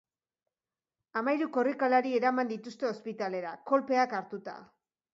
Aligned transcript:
Hamahiru 1.21 1.49
korrikalari 1.59 2.15
eraman 2.21 2.51
dituzte 2.57 2.91
ospitalera, 2.95 3.55
kolpeak 3.73 4.21
hartuta. 4.23 4.61